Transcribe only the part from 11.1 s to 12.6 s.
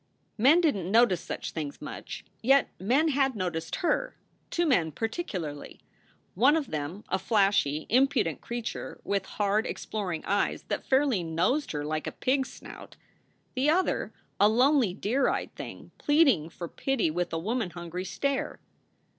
nosed her like a pig s